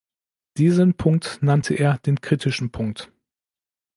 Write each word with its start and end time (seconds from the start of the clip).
Diesen 0.57 0.95
Punkt 0.95 1.43
nannte 1.43 1.75
er 1.75 1.99
den 1.99 2.21
„kritischen 2.21 2.71
Punkt“. 2.71 3.11